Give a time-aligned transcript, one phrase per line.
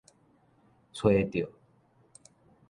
[0.93, 1.47] 揣著